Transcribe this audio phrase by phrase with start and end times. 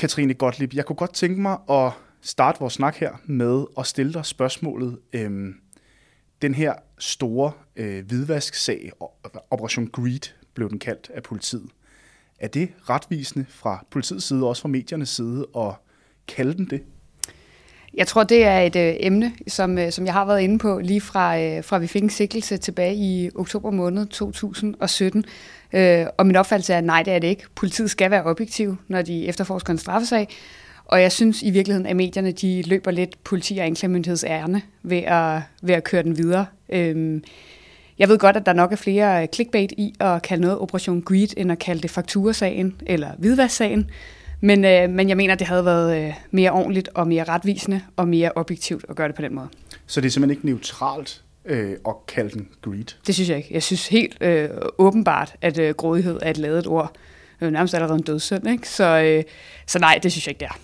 [0.00, 4.12] Katrine Gottlieb, jeg kunne godt tænke mig at starte vores snak her med at stille
[4.12, 4.98] dig spørgsmålet.
[5.12, 5.54] Øhm,
[6.42, 8.90] den her store øh, hvidvasksag,
[9.50, 11.70] Operation Greed blev den kaldt af politiet.
[12.38, 15.72] Er det retvisende fra politiets side, og også fra mediernes side, at
[16.28, 16.82] kalde den det?
[17.94, 20.78] Jeg tror, det er et øh, emne, som, øh, som jeg har været inde på
[20.78, 25.24] lige fra, øh, fra vi fik en sikkelse tilbage i oktober måned 2017.
[25.72, 27.44] Øh, og min opfattelse er, at nej, det er det ikke.
[27.54, 30.28] Politiet skal være objektiv, når de efterforsker en straffesag.
[30.84, 35.02] Og jeg synes i virkeligheden, at medierne de løber lidt politi- og anklagemyndigheds ærne ved
[35.06, 36.46] at, ved at køre den videre.
[36.68, 37.20] Øh,
[37.98, 41.28] jeg ved godt, at der nok er flere clickbait i at kalde noget Operation Greed,
[41.36, 43.90] end at kalde det fakturasagen eller hvidvasksagen.
[44.40, 48.08] Men, øh, men jeg mener, det havde været øh, mere ordentligt og mere retvisende og
[48.08, 49.48] mere objektivt at gøre det på den måde.
[49.86, 52.84] Så det er simpelthen ikke neutralt øh, at kalde den greed?
[53.06, 53.48] Det synes jeg ikke.
[53.52, 56.92] Jeg synes helt øh, åbenbart, at øh, grådighed er et lavet ord.
[57.40, 58.68] Det er nærmest allerede en dødssynd, ikke?
[58.68, 59.24] Så, øh,
[59.66, 60.58] så nej, det synes jeg ikke, det er.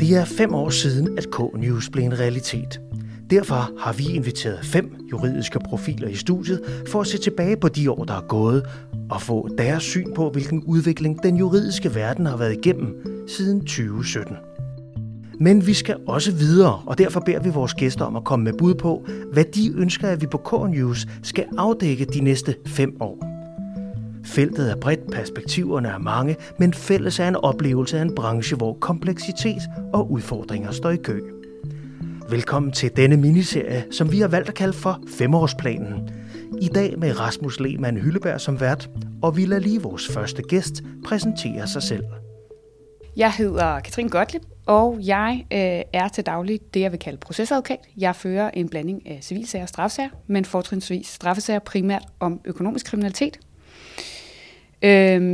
[0.00, 2.80] Det er fem år siden, at K-News blev en realitet.
[3.30, 7.90] Derfor har vi inviteret fem juridiske profiler i studiet for at se tilbage på de
[7.90, 8.62] år, der er gået,
[9.10, 14.36] og få deres syn på, hvilken udvikling den juridiske verden har været igennem siden 2017.
[15.40, 18.52] Men vi skal også videre, og derfor beder vi vores gæster om at komme med
[18.58, 23.30] bud på, hvad de ønsker, at vi på K-News skal afdække de næste fem år.
[24.24, 28.72] Feltet er bredt, perspektiverne er mange, men fælles er en oplevelse af en branche, hvor
[28.80, 31.20] kompleksitet og udfordringer står i kø.
[32.30, 36.10] Velkommen til denne miniserie, som vi har valgt at kalde for Femårsplanen.
[36.60, 38.90] I dag med Rasmus Lehmann Hylleberg som vært,
[39.22, 42.04] og vi lader lige vores første gæst præsentere sig selv.
[43.16, 47.78] Jeg hedder Katrin Gottlieb, og jeg øh, er til daglig det, jeg vil kalde procesadvokat.
[47.96, 53.38] Jeg fører en blanding af civilsager og straffesager, men fortrinsvis straffesager primært om økonomisk kriminalitet.
[54.82, 54.90] Øh,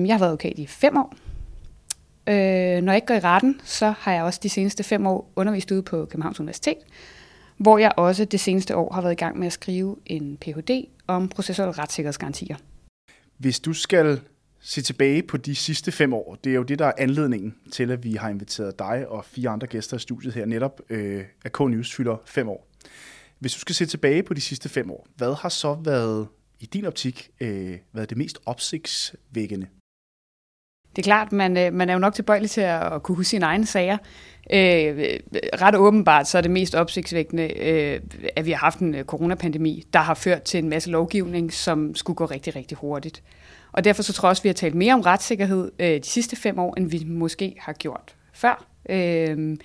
[0.07, 1.15] jeg har været advokat i fem år,
[2.27, 2.35] Øh,
[2.83, 5.71] når jeg ikke går i retten, så har jeg også de seneste fem år undervist
[5.71, 6.79] ude på Københavns Universitet,
[7.57, 10.89] hvor jeg også det seneste år har været i gang med at skrive en Ph.D.
[11.07, 12.57] om processuelle retssikkerhedsgarantier.
[13.39, 14.21] Hvis du skal
[14.61, 17.91] se tilbage på de sidste fem år, det er jo det, der er anledningen til,
[17.91, 21.53] at vi har inviteret dig og fire andre gæster i studiet her netop, øh, at
[21.53, 22.69] K-News fylder fem år.
[23.39, 26.29] Hvis du skal se tilbage på de sidste fem år, hvad har så været
[26.61, 29.67] i din optik øh, været det mest opsigtsvækkende
[30.97, 33.47] det er klart, man, øh, man er jo nok tilbøjelig til at kunne huske sine
[33.47, 33.97] egne sager.
[34.53, 35.19] Øh,
[35.63, 38.01] ret åbenbart så er det mest opsigtsvækkende, øh,
[38.37, 41.95] at vi har haft en øh, coronapandemi, der har ført til en masse lovgivning, som
[41.95, 43.23] skulle gå rigtig, rigtig hurtigt.
[43.73, 46.07] Og derfor så tror jeg også, at vi har talt mere om retssikkerhed øh, de
[46.07, 48.67] sidste fem år, end vi måske har gjort før.
[48.89, 49.57] Øh,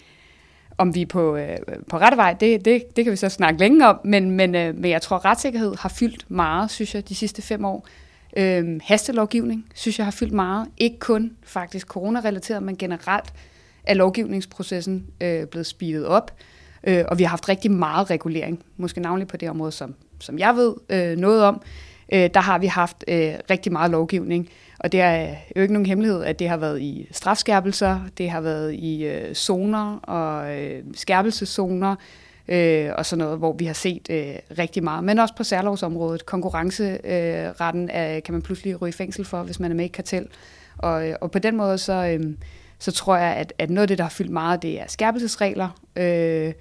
[0.77, 1.57] om vi er på, øh,
[1.89, 4.75] på rette vej, det, det, det kan vi så snakke længe om, men, men, øh,
[4.75, 7.87] men jeg tror, at retssikkerhed har fyldt meget, synes jeg, de sidste fem år.
[8.35, 10.68] Øhm, hastelovgivning synes jeg har fyldt meget.
[10.78, 13.34] Ikke kun faktisk coronarelateret, men generelt
[13.84, 16.31] er lovgivningsprocessen øh, blevet speedet op.
[16.84, 20.40] Øh, og vi har haft rigtig meget regulering, måske navnlig på det område, som, som
[20.40, 21.62] jeg ved øh, noget om.
[22.13, 24.50] Øh, der har vi haft øh, rigtig meget lovgivning.
[24.79, 28.29] Og det er øh, jo ikke nogen hemmelighed, at det har været i strafskærpelser, det
[28.29, 31.96] har været i øh, zoner og øh, skærpelseszoner,
[32.47, 35.03] øh, og sådan noget, hvor vi har set øh, rigtig meget.
[35.03, 36.25] Men også på særlovsområdet.
[36.25, 40.28] Konkurrenceretten øh, kan man pludselig ryge i fængsel for, hvis man er med i kartel.
[40.78, 42.34] Og, øh, og på den måde, så, øh,
[42.79, 45.81] så tror jeg, at, at noget af det, der har fyldt meget, det er skærpelsesregler
[45.95, 46.53] øh,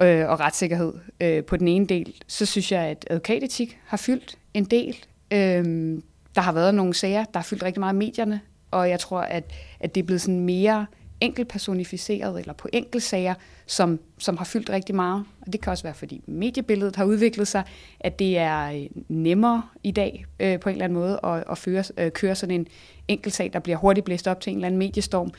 [0.00, 2.14] øh, og retssikkerhed øh, på den ene del.
[2.26, 4.96] Så synes jeg, at advokatetik har fyldt en del.
[5.32, 5.98] Øh,
[6.34, 8.40] der har været nogle sager, der har fyldt rigtig meget i medierne,
[8.70, 9.44] og jeg tror, at,
[9.80, 10.86] at det er blevet sådan mere
[11.20, 13.34] enkeltpersonificeret eller på enkeltsager,
[13.66, 15.24] som, som har fyldt rigtig meget.
[15.46, 17.64] Og det kan også være, fordi mediebilledet har udviklet sig,
[18.00, 21.58] at det er øh, nemmere i dag øh, på en eller anden måde at, at
[21.58, 22.66] føre, øh, køre sådan en
[23.08, 25.30] enkeltsag, der bliver hurtigt blæst op til en eller anden mediestorm.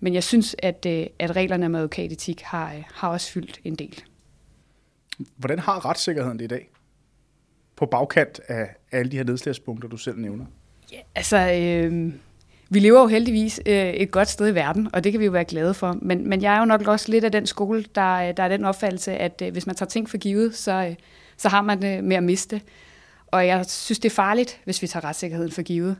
[0.00, 3.74] Men jeg synes, at, øh, at reglerne med advokatetik har, øh, har også fyldt en
[3.74, 4.02] del.
[5.36, 6.70] Hvordan har retssikkerheden det i dag?
[7.76, 10.44] På bagkant af alle de her nedslagspunkter, du selv nævner?
[10.92, 11.52] Ja, altså...
[11.52, 12.12] Øh,
[12.68, 15.30] vi lever jo heldigvis øh, et godt sted i verden, og det kan vi jo
[15.30, 15.98] være glade for.
[16.02, 18.48] Men, men jeg er jo nok også lidt af den skole, der, øh, der er
[18.48, 20.94] den opfattelse, at øh, hvis man tager ting for givet, så, øh,
[21.36, 22.60] så har man det med at miste.
[23.26, 25.96] Og jeg synes, det er farligt, hvis vi tager retssikkerheden for givet.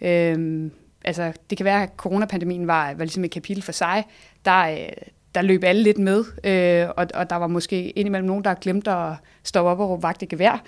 [0.00, 0.70] Øh,
[1.04, 4.04] altså, det kan være, at coronapandemien var, var ligesom et kapitel for sig.
[4.44, 4.88] Der, øh,
[5.34, 8.90] der løb alle lidt med, øh, og, og der var måske indimellem nogen, der glemte
[8.90, 9.12] at
[9.44, 10.62] stoppe op og råbe vagt i gevær.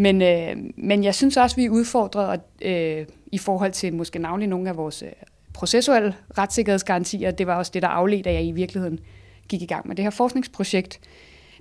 [0.00, 4.48] Men, øh, men jeg synes også, vi er udfordret øh, i forhold til måske navnlig
[4.48, 5.08] nogle af vores øh,
[5.54, 7.30] processuelle retssikkerhedsgarantier.
[7.30, 9.00] Det var også det, der afledte, at jeg i virkeligheden
[9.48, 11.00] gik i gang med det her forskningsprojekt.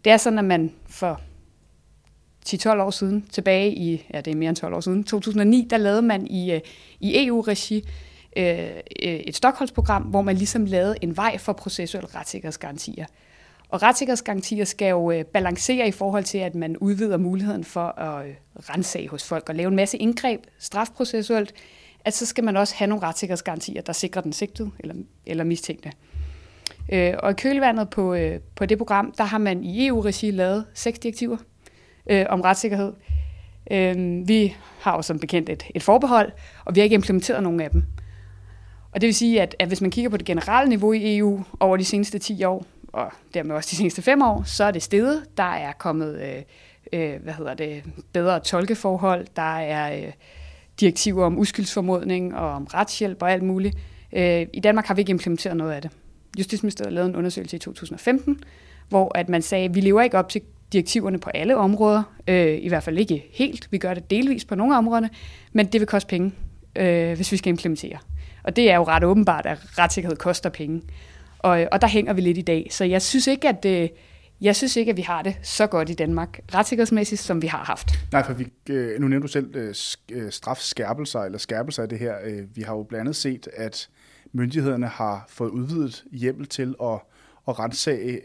[0.05, 1.21] Det er sådan, at man for
[2.49, 5.77] 10-12 år siden, tilbage i, ja det er mere end 12 år siden, 2009, der
[5.77, 6.61] lavede man i, øh,
[6.99, 7.83] i EU-regi
[8.37, 8.59] øh,
[9.03, 13.05] øh, et Stockholmsprogram, hvor man ligesom lavede en vej for processuelle retssikkerhedsgarantier.
[13.69, 18.27] Og retssikkerhedsgarantier skal jo øh, balancere i forhold til, at man udvider muligheden for at
[18.27, 21.53] øh, rensage hos folk og lave en masse indgreb strafprocessuelt,
[22.05, 25.91] at så skal man også have nogle retssikkerhedsgarantier, der sikrer den sigtede eller, eller mistænkte.
[26.91, 30.65] Øh, og i kølvandet på, øh, på det program, der har man i EU-regi lavet
[30.73, 31.37] seks direktiver
[32.09, 32.93] øh, om retssikkerhed.
[33.71, 36.31] Øh, vi har jo som bekendt et, et forbehold,
[36.65, 37.83] og vi har ikke implementeret nogen af dem.
[38.91, 41.43] Og det vil sige, at, at hvis man kigger på det generelle niveau i EU
[41.59, 42.65] over de seneste 10 år,
[42.97, 45.25] og dermed også de seneste 5 år, så er det steget.
[45.37, 46.43] Der er kommet øh,
[46.93, 47.83] øh, hvad hedder det,
[48.13, 50.13] bedre tolkeforhold, der er øh,
[50.79, 53.77] direktiver om uskyldsformodning og om retshjælp og alt muligt.
[54.13, 55.91] Øh, I Danmark har vi ikke implementeret noget af det.
[56.39, 58.43] Justitsministeriet lavede en undersøgelse i 2015,
[58.89, 60.41] hvor at man sagde, at vi lever ikke op til
[60.73, 63.67] direktiverne på alle områder, øh, i hvert fald ikke helt.
[63.71, 65.07] Vi gør det delvis på nogle områder,
[65.53, 66.31] men det vil koste penge,
[66.75, 67.97] øh, hvis vi skal implementere.
[68.43, 70.81] Og det er jo ret åbenbart, at retssikkerhed koster penge.
[71.39, 72.67] Og, øh, og der hænger vi lidt i dag.
[72.71, 73.89] Så jeg synes ikke, at øh,
[74.41, 77.63] jeg synes ikke, at vi har det så godt i Danmark, retssikkerhedsmæssigt, som vi har
[77.63, 77.89] haft.
[78.11, 79.55] Nej, for vi, øh, nu nævnte du selv
[80.11, 82.15] øh, strafskærpelser eller skærpelser af det her.
[82.55, 83.89] Vi har jo blandt andet set, at
[84.33, 86.99] myndighederne har fået udvidet hjemmel til at,
[87.47, 88.21] at rensage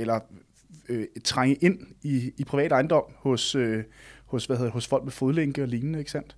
[0.00, 0.20] eller
[1.24, 3.56] trænge ind i, i privat ejendom hos,
[4.26, 6.36] hos, hvad hedder, hos folk med fodlænke og lignende, ikke sandt?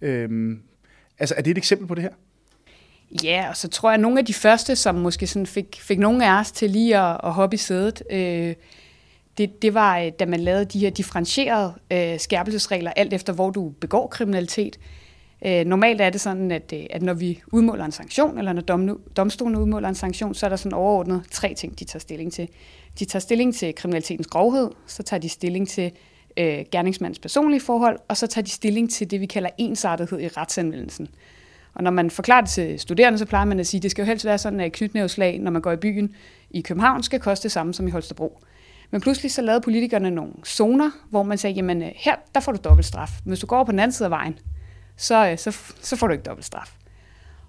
[0.00, 0.56] Øh,
[1.18, 2.12] altså, er det et eksempel på det her?
[3.24, 5.98] Ja, og så tror jeg, at nogle af de første, som måske sådan fik, fik
[5.98, 8.54] nogle af os til lige at, at hoppe i sædet, øh,
[9.38, 13.50] det, det var, øh, da man lavede de her differentierede øh, skærpelsesregler, alt efter hvor
[13.50, 14.78] du begår kriminalitet.
[15.46, 18.62] Øh, normalt er det sådan, at, øh, at når vi udmåler en sanktion, eller når
[18.62, 22.32] dom, domstolen udmåler en sanktion, så er der sådan overordnet tre ting, de tager stilling
[22.32, 22.48] til.
[22.98, 25.92] De tager stilling til kriminalitetens grovhed, så tager de stilling til
[26.36, 30.28] øh, gerningsmandens personlige forhold, og så tager de stilling til det, vi kalder ensartethed i
[30.28, 31.08] retsanvendelsen.
[31.78, 34.02] Og når man forklarer det til studerende, så plejer man at sige, at det skal
[34.02, 36.14] jo helst være sådan, at knytnævslag, når man går i byen
[36.50, 38.40] i København, skal koste det samme som i Holstebro.
[38.90, 42.58] Men pludselig så lavede politikerne nogle zoner, hvor man sagde, jamen her, der får du
[42.64, 43.10] dobbelt straf.
[43.24, 44.38] Men hvis du går på den anden side af vejen,
[44.96, 46.74] så, øh, så, så får du ikke dobbelt straf.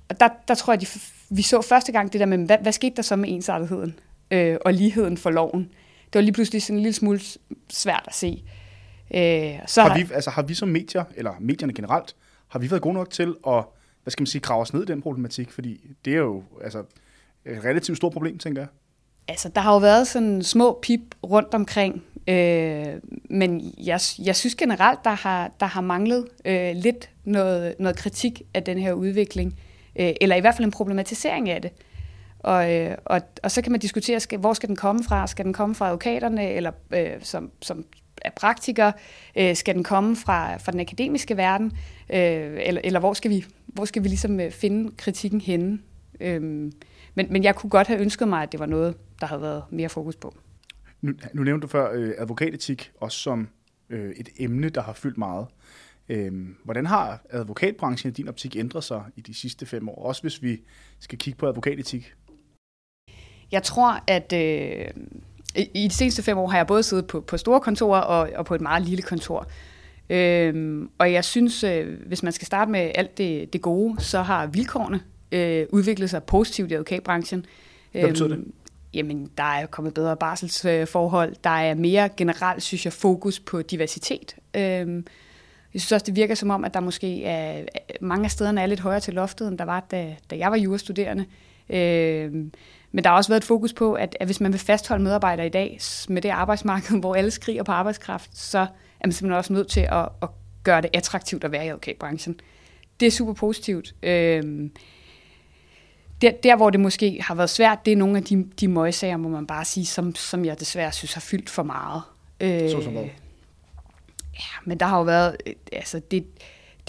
[0.10, 0.88] Og der, der tror jeg, de,
[1.30, 4.00] vi så første gang det der med, hvad, hvad skete der så med ensartetheden
[4.32, 5.64] øh, og ligheden for loven?
[6.06, 7.20] Det var lige pludselig sådan en lille smule
[7.70, 8.44] svært at se.
[9.14, 12.16] Øh, så har, vi, altså, har vi som medier, eller medierne generelt,
[12.48, 13.64] har vi været gode nok til at
[14.10, 15.52] hvad skal man sige, grave os ned i den problematik?
[15.52, 16.80] Fordi det er jo altså,
[17.46, 18.70] et relativt stort problem, tænker jeg.
[19.28, 22.86] Altså, der har jo været sådan små pip rundt omkring, øh,
[23.30, 28.42] men jeg, jeg synes generelt, der har, der har manglet øh, lidt noget, noget kritik
[28.54, 29.60] af den her udvikling,
[30.00, 31.72] øh, eller i hvert fald en problematisering af det.
[32.40, 35.28] Og, øh, og, og så kan man diskutere, skal, hvor skal den komme fra?
[35.28, 37.86] Skal den komme fra advokaterne, eller øh, som, som
[38.22, 38.94] er praktikere?
[39.38, 41.72] Øh, skal den komme fra, fra den akademiske verden?
[42.10, 45.80] Øh, eller, eller hvor skal vi, hvor skal vi ligesom øh, finde kritikken henne?
[46.20, 46.42] Øh,
[47.16, 49.64] men, men jeg kunne godt have ønsket mig, at det var noget, der havde været
[49.70, 50.36] mere fokus på.
[51.02, 53.48] Nu, nu nævnte du før øh, advokatetik, også som
[53.90, 55.48] øh, et emne, der har fyldt meget.
[56.10, 60.06] Øh, hvordan har advokatbranchen i din optik ændret sig i de sidste fem år?
[60.06, 60.62] Også hvis vi
[61.00, 62.14] skal kigge på advokatetik.
[63.52, 64.88] Jeg tror, at øh,
[65.74, 68.46] i de seneste fem år har jeg både siddet på, på store kontorer og, og
[68.46, 69.48] på et meget lille kontor.
[70.10, 74.22] Øhm, og jeg synes, øh, hvis man skal starte med alt det, det gode, så
[74.22, 77.46] har vilkårene øh, udviklet sig positivt i advokatbranchen.
[77.92, 78.38] Hvad betyder det?
[78.38, 78.54] Øhm,
[78.94, 81.36] jamen, der er kommet bedre barselsforhold.
[81.44, 84.36] Der er mere generelt, synes jeg, fokus på diversitet.
[84.56, 85.06] Øhm,
[85.74, 87.64] jeg synes også, det virker som om, at der måske er,
[88.02, 90.58] mange af stederne er lidt højere til loftet, end der var, da, da jeg var
[90.58, 91.26] jurastuderende.
[91.70, 92.52] Øhm,
[92.92, 95.46] men der har også været et fokus på, at, at hvis man vil fastholde medarbejdere
[95.46, 99.54] i dag med det arbejdsmarked, hvor alle skriger på arbejdskraft, så er man simpelthen også
[99.54, 100.30] nødt til at, at
[100.64, 102.40] gøre det attraktivt at være i advokatbranchen.
[103.00, 103.96] Det er super positivt.
[104.04, 104.72] Øhm,
[106.22, 109.18] der, der, hvor det måske har været svært, det er nogle af de, de møgsager,
[109.18, 112.02] må man bare sige, som, som jeg desværre synes har fyldt for meget.
[112.40, 113.04] Øh, så som hvad?
[114.34, 116.26] Ja, men der har jo været, øh, altså det,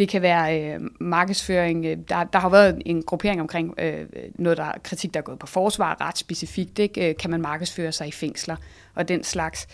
[0.00, 1.86] det kan være øh, markedsføring.
[1.86, 5.38] Øh, der, der har været en gruppering omkring øh, noget, der kritik, der er gået
[5.38, 6.78] på forsvar ret specifikt.
[6.78, 7.08] Ikke?
[7.08, 8.56] Øh, kan man markedsføre sig i fængsler
[8.94, 9.68] og den slags.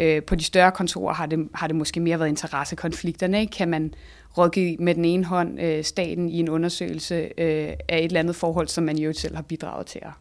[0.00, 3.40] Øh, på de større kontorer har det, har det måske mere været interessekonflikterne.
[3.40, 3.50] Ikke?
[3.50, 3.94] Kan man
[4.38, 8.36] rådgive med den ene hånd øh, staten i en undersøgelse øh, af et eller andet
[8.36, 10.12] forhold, som man jo selv har bidraget til at,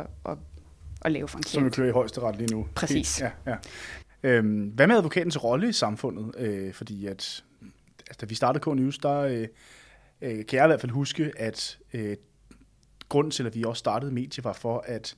[0.00, 0.38] at, at,
[1.02, 2.66] at lave for en Som vi kører i højeste ret lige nu.
[2.74, 3.20] Præcis.
[3.20, 3.56] Ja, ja.
[4.22, 6.34] Øhm, hvad med advokatens rolle i samfundet?
[6.38, 7.44] Øh, fordi at
[8.06, 9.48] altså, da vi startede K-News, der øh,
[10.22, 12.16] øh, kan jeg i hvert fald huske, at øh,
[13.08, 15.16] grunden til, at vi også startede medie, var for, at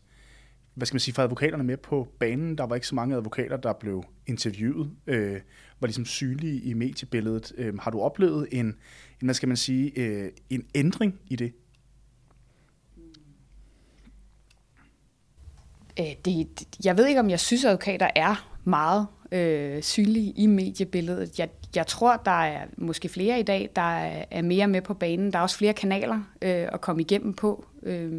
[0.78, 2.58] hvad skal man sige, for advokaterne med på banen.
[2.58, 5.40] Der var ikke så mange advokater, der blev interviewet, øh,
[5.80, 7.52] var ligesom synlige i mediebilledet.
[7.56, 8.76] Øh, har du oplevet en, en,
[9.20, 11.52] hvad skal man sige, øh, en ændring i det?
[16.00, 16.48] Øh, det,
[16.84, 21.38] jeg ved ikke, om jeg synes, at advokater er meget øh, synlige i mediebilledet.
[21.38, 23.98] Jeg, jeg tror, der er måske flere i dag, der
[24.30, 25.32] er, mere med på banen.
[25.32, 27.64] Der er også flere kanaler øh, at komme igennem på.
[27.82, 28.12] Øh,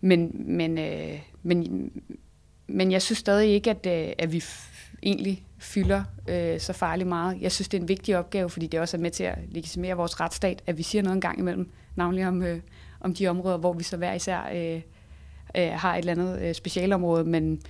[0.00, 1.90] men, men, øh, men,
[2.66, 4.44] men jeg synes stadig ikke, at, øh, at vi
[5.02, 7.40] egentlig fylder øh, så farligt meget.
[7.40, 9.96] Jeg synes, det er en vigtig opgave, fordi det også er med til at legitimere
[9.96, 12.60] vores retsstat, at vi siger noget en gang imellem, navnlig om, øh,
[13.00, 14.80] om de områder, hvor vi så hver især øh,
[15.56, 17.62] øh, har et eller andet øh, specialområde, men,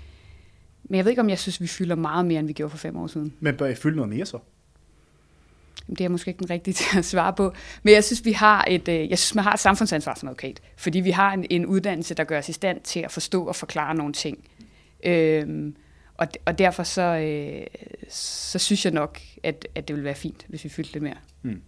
[0.91, 2.79] men jeg ved ikke, om jeg synes, vi fylder meget mere, end vi gjorde for
[2.79, 3.35] fem år siden.
[3.41, 4.39] Men bør I fylde noget mere så?
[5.91, 7.53] Det er jeg måske ikke den rigtige til at svare på.
[7.83, 10.61] Men jeg synes, vi har et, øh, jeg synes, man har et samfundsansvar som advokat.
[10.77, 13.57] Fordi vi har en, en uddannelse, der gør os i stand til at forstå og
[13.57, 14.49] forklare nogle ting.
[15.05, 15.77] Øhm,
[16.15, 17.67] og, og derfor så, øh,
[18.09, 21.19] så synes jeg nok, at, at det vil være fint, hvis vi fyldte lidt mere.
[21.43, 21.63] Hmm.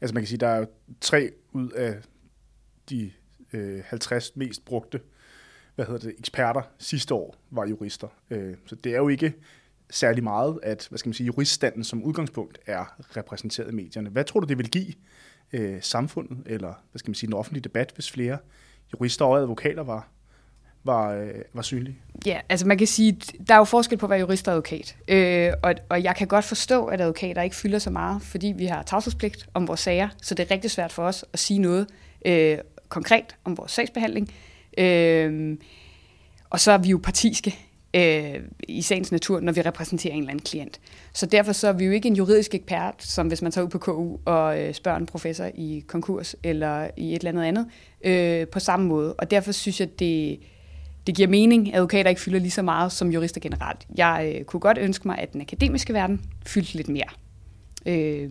[0.00, 0.66] Altså man kan sige, der er jo
[1.00, 1.94] tre ud af
[2.90, 3.10] de
[3.52, 5.00] øh, 50 mest brugte
[5.78, 8.08] hvad hedder det, eksperter sidste år var jurister.
[8.30, 9.32] Øh, så det er jo ikke
[9.90, 14.10] særlig meget, at hvad skal man sige, juriststanden som udgangspunkt er repræsenteret i medierne.
[14.10, 14.92] Hvad tror du, det vil give
[15.52, 18.38] øh, samfundet, eller hvad skal man sige, den offentlige debat, hvis flere
[18.92, 20.08] jurister og advokater var,
[20.84, 21.98] var, øh, var synlige?
[22.26, 24.96] Ja, altså man kan sige, der er jo forskel på at være jurist og advokat.
[25.08, 28.66] Øh, og, og jeg kan godt forstå, at advokater ikke fylder så meget, fordi vi
[28.66, 31.86] har tavshedspligt om vores sager, så det er rigtig svært for os at sige noget
[32.26, 32.58] øh,
[32.88, 34.32] konkret om vores sagsbehandling.
[34.78, 35.56] Øh,
[36.50, 37.58] og så er vi jo partiske
[37.94, 40.80] øh, i sagens natur, når vi repræsenterer en eller anden klient.
[41.12, 43.70] Så derfor så er vi jo ikke en juridisk ekspert, som hvis man tager ud
[43.70, 47.66] på KU og øh, spørger en professor i konkurs eller i et eller andet andet,
[48.04, 49.14] øh, på samme måde.
[49.14, 50.40] Og derfor synes jeg, det,
[51.06, 53.86] det giver mening, at advokater ikke fylder lige så meget som jurister generelt.
[53.96, 57.08] Jeg øh, kunne godt ønske mig, at den akademiske verden fyldte lidt mere.
[57.86, 58.30] Øh,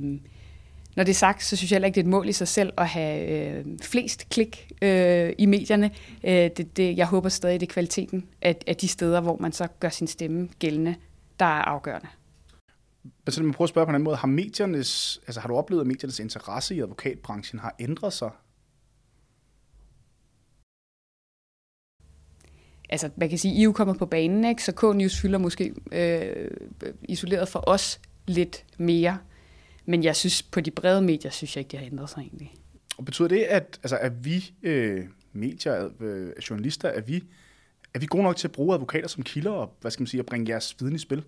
[0.98, 2.48] når det er sagt, så synes jeg heller ikke, det er et mål i sig
[2.48, 5.92] selv at have øh, flest klik øh, i medierne.
[6.24, 9.52] Øh, det, det, jeg håber stadig, det er kvaliteten af, af de steder, hvor man
[9.52, 10.96] så gør sin stemme gældende,
[11.40, 12.08] der er afgørende.
[13.04, 14.16] Men så man prøver at spørge på en anden måde.
[14.16, 18.30] Har, mediernes, altså, har du oplevet, at mediernes interesse i advokatbranchen har ændret sig?
[22.90, 24.64] Altså, man kan sige, I er jo kommet på banen, ikke?
[24.64, 26.52] så K-News fylder måske øh,
[27.04, 29.18] isoleret for os lidt mere.
[29.90, 32.54] Men jeg synes, på de brede medier, synes jeg ikke, det har ændret sig egentlig.
[32.98, 37.24] Og betyder det, at, altså, at vi øh, medier, øh, journalister, er vi,
[37.94, 40.20] er vi gode nok til at bruge advokater som kilder og hvad skal man sige,
[40.20, 41.24] at bringe jeres viden i spil?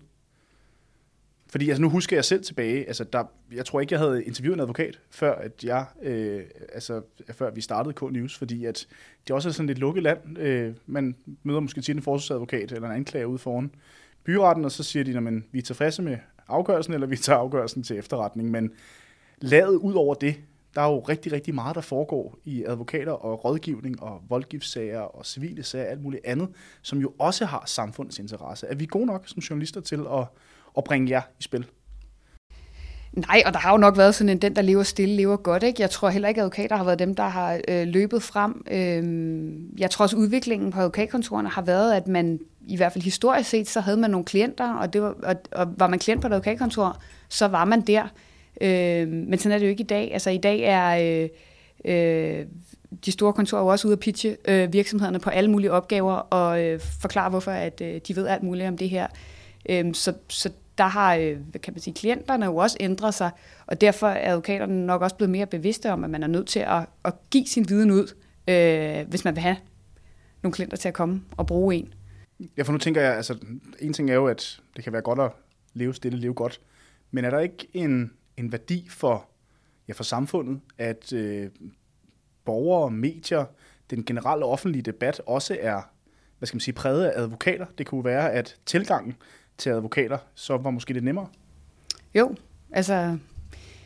[1.46, 4.56] Fordi altså, nu husker jeg selv tilbage, altså, der, jeg tror ikke, jeg havde interviewet
[4.56, 7.02] en advokat, før, at jeg, øh, altså,
[7.32, 8.86] før vi startede K-News, fordi at
[9.26, 10.38] det også er sådan et lukket land.
[10.38, 13.70] Øh, man møder måske til en forsvarsadvokat eller en anklager ude foran
[14.24, 16.16] byretten, og så siger de, at vi er tilfredse med
[16.50, 18.50] afgørelsen, eller vi tager afgørelsen til efterretning.
[18.50, 18.70] Men
[19.40, 20.36] lavet ud over det,
[20.74, 25.26] der er jo rigtig, rigtig meget, der foregår i advokater og rådgivning og voldgiftssager og
[25.26, 26.48] civile sager og alt muligt andet,
[26.82, 28.66] som jo også har samfundets interesse.
[28.66, 30.26] Er vi gode nok som journalister til at,
[30.76, 31.66] at bringe jer i spil?
[33.12, 35.62] Nej, og der har jo nok været sådan en, den der lever stille, lever godt.
[35.62, 35.82] Ikke?
[35.82, 38.64] Jeg tror heller ikke, at advokater har været dem, der har øh, løbet frem.
[38.70, 43.50] Øh, jeg tror også, udviklingen på advokatkontorerne har været, at man i hvert fald historisk
[43.50, 46.26] set, så havde man nogle klienter, og, det var, og, og var man klient på
[46.26, 46.96] et advokatkontor,
[47.28, 48.02] så var man der.
[48.60, 50.10] Øh, men sådan er det jo ikke i dag.
[50.12, 51.22] Altså i dag er...
[51.24, 51.28] Øh,
[51.84, 52.46] øh,
[53.04, 56.12] de store kontorer er jo også ude at pitche øh, virksomhederne på alle mulige opgaver
[56.12, 59.06] og øh, forklare, hvorfor at, øh, de ved alt muligt om det her.
[59.68, 63.30] Øhm, så, så der har øh, kan man sige, klienterne jo også ændret sig,
[63.66, 66.60] og derfor er advokaterne nok også blevet mere bevidste om, at man er nødt til
[66.60, 68.14] at, at give sin viden ud,
[68.48, 69.56] øh, hvis man vil have
[70.42, 71.94] nogle klienter til at komme og bruge en.
[72.56, 73.36] Ja, for nu tænker jeg, altså
[73.78, 75.30] en ting er jo, at det kan være godt at
[75.74, 76.60] leve stille, leve godt,
[77.10, 79.28] men er der ikke en, en værdi for,
[79.88, 81.48] ja, for samfundet, at øh,
[82.44, 83.44] borgere, medier,
[83.90, 85.82] den generelle offentlige debat også er
[86.38, 87.66] hvad skal man sige, præget af advokater.
[87.78, 89.16] Det kunne være, at tilgangen
[89.60, 91.26] til advokater, så var måske lidt nemmere?
[92.14, 92.34] Jo,
[92.72, 93.18] altså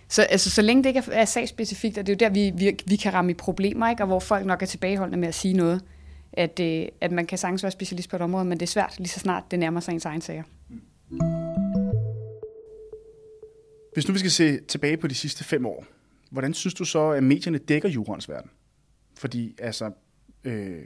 [0.08, 2.64] så, altså, så længe det ikke er, er sagsspecifikt, og det er jo der, vi,
[2.64, 4.02] vi, vi kan ramme i problemer, ikke?
[4.02, 5.84] og hvor folk nok er tilbageholdende med at sige noget,
[6.32, 8.94] at, øh, at man kan sagtens være specialist på et område, men det er svært
[8.98, 10.42] lige så snart det nærmer sig ens egen sager.
[13.94, 15.84] Hvis nu vi skal se tilbage på de sidste fem år,
[16.30, 18.50] hvordan synes du så, at medierne dækker jurens verden?
[19.16, 19.90] Fordi altså,
[20.44, 20.82] øh,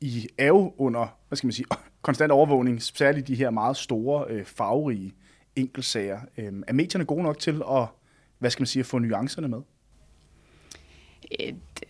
[0.00, 1.66] i er jo under, hvad skal man sige,
[2.02, 5.14] konstant overvågning, særligt de her meget store, øh, farverige
[5.56, 6.20] enkeltsager.
[6.38, 7.86] Øh, er medierne gode nok til at,
[8.38, 9.60] hvad skal man sige, at få nuancerne med?
[11.40, 11.88] Øh, det,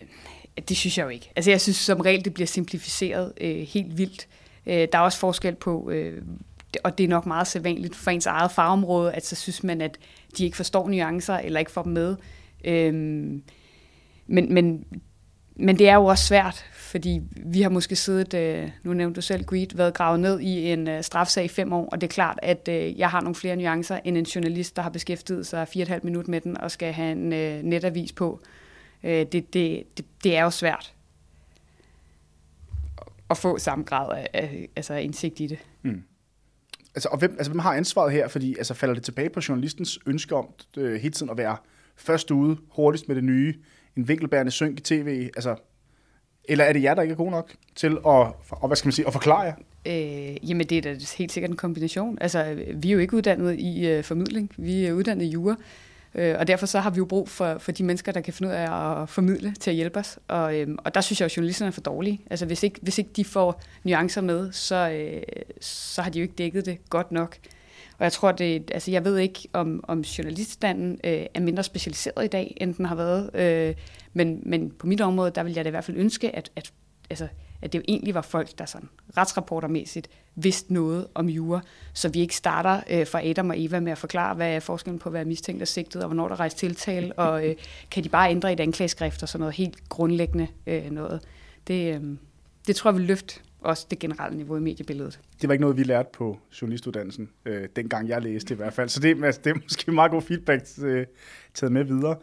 [0.69, 1.33] det synes jeg jo ikke.
[1.37, 4.29] Altså jeg synes som regel, det bliver simplificeret øh, helt vildt.
[4.67, 6.23] Øh, der er også forskel på, øh,
[6.85, 9.99] og det er nok meget sædvanligt for ens eget fagområde, at så synes man, at
[10.39, 12.17] de ikke forstår nuancer, eller ikke får dem med.
[12.65, 12.95] Øh,
[14.27, 14.85] men, men,
[15.59, 19.21] men det er jo også svært, fordi vi har måske siddet, øh, nu nævnte du
[19.21, 22.13] selv Greed, været gravet ned i en øh, strafsag i fem år, og det er
[22.13, 25.69] klart, at øh, jeg har nogle flere nuancer end en journalist, der har beskæftiget sig
[25.69, 28.41] fire og et halvt minut med den og skal have en øh, netavis på.
[29.05, 30.95] Øh, det, det, det, det er jo svært
[33.31, 35.59] at få samme grad af, af altså indsigt i det.
[35.83, 36.03] Mm.
[36.95, 38.29] Altså, og hvem, altså, hvem har ansvaret her?
[38.29, 41.57] Fordi altså, falder det tilbage på journalistens ønske om øh, hele tiden at være
[41.97, 43.55] først ude, hurtigst med det nye,
[43.99, 45.31] en vinkelbærende synk i tv?
[45.37, 45.57] Altså,
[46.45, 48.93] eller er det jer, der ikke er god nok til at, og, hvad skal man
[48.93, 49.55] sige, at forklare jer?
[49.87, 52.19] Øh, jamen, det er da helt sikkert en kombination.
[52.21, 54.53] Altså, vi er jo ikke uddannet i øh, formidling.
[54.57, 55.57] Vi er uddannet i jura.
[56.15, 58.49] Øh, og derfor så har vi jo brug for, for de mennesker, der kan finde
[58.49, 60.19] ud af at formidle til at hjælpe os.
[60.29, 62.21] Og, øh, og der synes jeg, at journalisterne er for dårlige.
[62.31, 65.23] Altså, hvis ikke, hvis ikke de får nuancer med, så, øh,
[65.61, 67.37] så har de jo ikke dækket det godt nok.
[67.99, 72.25] Og jeg tror, det, altså jeg ved ikke, om, om journaliststanden øh, er mindre specialiseret
[72.25, 73.31] i dag, end den har været.
[73.35, 73.75] Øh,
[74.13, 76.73] men, men på mit område, der vil jeg da i hvert fald ønske, at, at,
[77.11, 77.29] altså,
[77.63, 81.61] at det jo egentlig var folk, der sådan retsrapportermæssigt vidste noget om jura,
[81.93, 84.99] så vi ikke starter øh, fra Adam og Eva med at forklare, hvad er forskellen
[84.99, 87.57] på at være mistænkt og sigtet, og hvornår der rejser tiltale, og øh,
[87.91, 91.21] kan de bare ændre i et anklageskrift og sådan noget helt grundlæggende øh, noget.
[91.67, 92.03] Det, øh,
[92.67, 95.21] det tror jeg vil løfte også det generelle niveau i mediebilledet.
[95.41, 98.89] Det var ikke noget, vi lærte på journalistuddannelsen, øh, dengang jeg læste i hvert fald.
[98.89, 101.07] Så det, altså, det er måske meget god feedback øh,
[101.55, 102.17] taget med videre.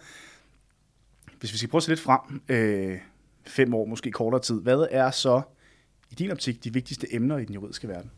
[1.40, 3.00] Hvis vi skal prøve at se lidt frem, øh,
[3.48, 5.42] fem år, måske kortere tid, hvad er så
[6.12, 8.12] i din optik de vigtigste emner i den juridiske verden?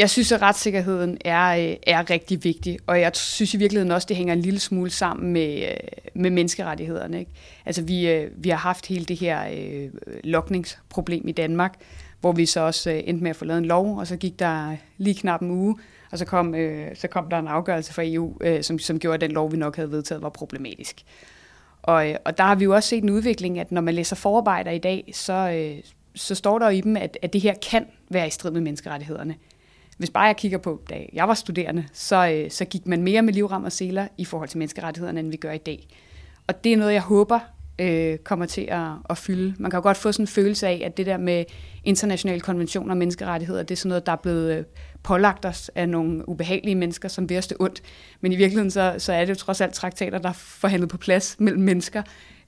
[0.00, 4.06] Jeg synes, at retssikkerheden er, øh, er rigtig vigtig, og jeg synes i virkeligheden også,
[4.08, 5.76] det hænger en lille smule sammen med, øh,
[6.14, 7.18] med menneskerettighederne.
[7.18, 7.30] Ikke?
[7.66, 9.90] Altså, vi, øh, vi har haft hele det her øh,
[10.24, 11.74] lokningsproblem i Danmark,
[12.20, 14.76] hvor vi så også endte med at få lavet en lov, og så gik der
[14.98, 15.76] lige knap en uge,
[16.10, 19.14] og så kom, øh, så kom der en afgørelse fra EU, øh, som, som gjorde,
[19.14, 21.02] at den lov, vi nok havde vedtaget, var problematisk.
[21.82, 24.70] Og, og der har vi jo også set en udvikling, at når man læser forarbejder
[24.70, 25.82] i dag, så, øh,
[26.14, 28.60] så står der jo i dem, at, at det her kan være i strid med
[28.60, 29.34] menneskerettighederne.
[30.00, 33.22] Hvis bare jeg kigger på, da jeg var studerende, så, øh, så gik man mere
[33.22, 35.86] med livram og seler i forhold til menneskerettighederne, end vi gør i dag.
[36.46, 37.40] Og det er noget, jeg håber
[37.78, 39.54] øh, kommer til at, at fylde.
[39.58, 41.44] Man kan jo godt få sådan en følelse af, at det der med
[41.84, 44.64] internationale konventioner og menneskerettigheder, det er sådan noget, der er blevet øh,
[45.02, 47.82] pålagt os af nogle ubehagelige mennesker, som vil os det ondt.
[48.20, 50.98] Men i virkeligheden, så, så er det jo trods alt traktater, der er forhandlet på
[50.98, 52.02] plads mellem mennesker.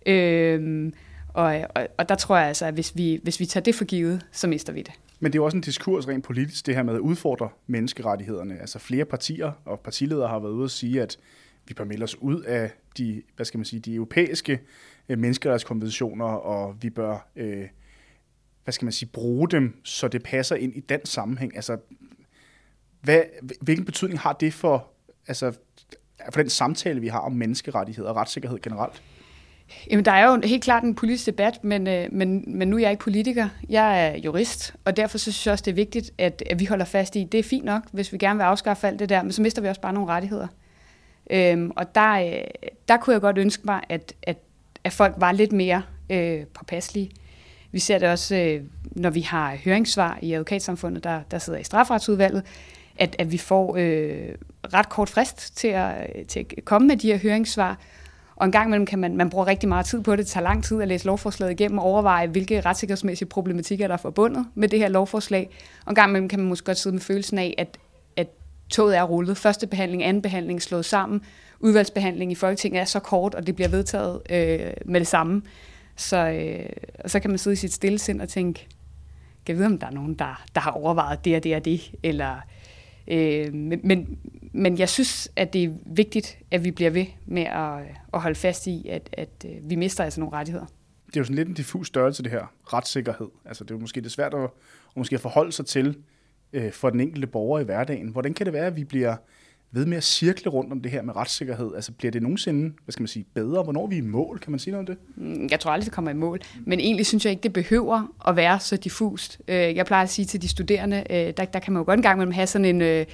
[0.06, 0.92] Øh,
[1.28, 3.84] og, og, og der tror jeg altså, at hvis vi, hvis vi tager det for
[3.84, 4.92] givet, så mister vi det.
[5.22, 8.60] Men det er også en diskurs rent politisk, det her med at udfordre menneskerettighederne.
[8.60, 11.18] Altså flere partier og partiledere har været ude at sige, at
[11.68, 14.60] vi bør melde os ud af de, hvad skal man sige, de europæiske
[15.08, 17.68] øh, menneskerettighedskonventioner, og vi bør, øh,
[18.64, 21.56] hvad skal man sige, bruge dem, så det passer ind i den sammenhæng.
[21.56, 21.78] Altså,
[23.00, 23.22] hvad,
[23.60, 24.90] hvilken betydning har det for,
[25.26, 25.52] altså,
[26.32, 29.02] for den samtale, vi har om menneskerettigheder og retssikkerhed generelt?
[29.90, 32.80] Jamen, der er jo helt klart en politisk debat, men, øh, men, men nu er
[32.80, 33.48] jeg ikke politiker.
[33.68, 36.64] Jeg er jurist, og derfor så synes jeg også, det er vigtigt, at, at vi
[36.64, 39.22] holder fast i, det er fint nok, hvis vi gerne vil afskaffe alt det der,
[39.22, 40.46] men så mister vi også bare nogle rettigheder.
[41.30, 42.44] Øhm, og der, øh,
[42.88, 44.36] der kunne jeg godt ønske mig, at, at,
[44.84, 47.10] at folk var lidt mere øh, påpasselige.
[47.72, 51.64] Vi ser det også, øh, når vi har høringssvar i advokatsamfundet, der, der sidder i
[51.64, 52.42] strafretsudvalget,
[52.98, 54.28] at, at vi får øh,
[54.74, 57.78] ret kort frist til at, til at komme med de her høringssvar,
[58.36, 60.18] og en gang imellem kan man, man bruger rigtig meget tid på det.
[60.18, 63.98] Det tager lang tid at læse lovforslaget igennem og overveje, hvilke retssikkerhedsmæssige problematikker der er
[63.98, 65.50] forbundet med det her lovforslag.
[65.86, 67.78] Og en gang imellem kan man måske godt sidde med følelsen af, at,
[68.16, 68.28] at
[68.70, 69.36] toget er rullet.
[69.36, 71.20] Første behandling, anden behandling slået sammen.
[71.60, 75.42] Udvalgsbehandling i Folketinget er så kort, og det bliver vedtaget øh, med det samme.
[75.96, 76.66] Så, øh,
[77.04, 78.60] og så kan man sidde i sit stille sind og tænke,
[79.46, 81.64] kan jeg vide, om der er nogen, der, der har overvejet det og det og
[81.64, 82.36] det, eller
[83.08, 84.18] Øh, men, men,
[84.52, 87.78] men jeg synes, at det er vigtigt, at vi bliver ved med at,
[88.14, 90.66] at holde fast i, at, at øh, vi mister altså nogle rettigheder.
[91.06, 93.28] Det er jo sådan lidt en diffus størrelse, det her retssikkerhed.
[93.44, 95.96] Altså, det er jo måske det svært at, at måske forholde sig til
[96.52, 98.08] øh, for den enkelte borger i hverdagen.
[98.08, 99.16] Hvordan kan det være, at vi bliver
[99.70, 101.74] ved med at cirkle rundt om det her med retssikkerhed?
[101.74, 103.62] Altså bliver det nogensinde, hvad skal man sige, bedre?
[103.62, 104.38] Hvornår er vi i mål?
[104.38, 105.16] Kan man sige noget om det?
[105.16, 106.40] Mm, jeg tror aldrig, det kommer i mål.
[106.66, 109.40] Men egentlig synes jeg ikke, det behøver at være så diffust.
[109.48, 111.98] Øh, jeg plejer at sige til de studerende, øh, der, der kan man jo godt
[111.98, 113.06] en gang imellem have sådan en...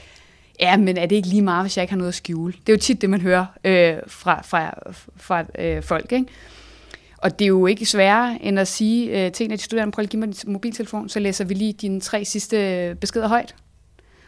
[0.60, 2.52] Øh, ja, men er det ikke lige meget, hvis jeg ikke har noget at skjule?
[2.52, 3.46] Det er jo tit det, man hører
[4.06, 4.74] fra, fra,
[5.16, 5.44] fra
[5.80, 6.26] folk, ikke?
[7.18, 10.02] Og det er jo ikke sværere end at sige til en af de studerende, prøv
[10.02, 13.54] at give mig din mobiltelefon, så læser vi lige dine tre sidste beskeder højt.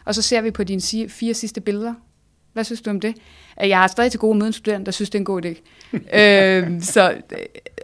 [0.05, 1.93] Og så ser vi på dine fire sidste billeder,
[2.53, 3.15] Hvad synes du om det?
[3.57, 5.61] Jeg har stadig til gode møde en studerende, der synes, det er en god idé.
[6.19, 7.15] øh, så,